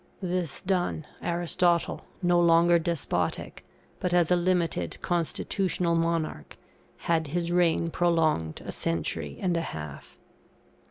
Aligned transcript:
This 0.23 0.61
done, 0.63 1.05
Aristotle, 1.21 2.07
no 2.23 2.39
longer 2.39 2.79
despotic, 2.79 3.63
but 3.99 4.15
as 4.15 4.31
a 4.31 4.35
limited 4.35 4.97
constitutional 5.03 5.93
monarch, 5.93 6.57
had 6.97 7.27
his 7.27 7.51
reign 7.51 7.91
prolonged 7.91 8.61
a 8.65 8.71
century 8.71 9.37
and 9.39 9.55
a 9.55 9.61
half. 9.61 10.17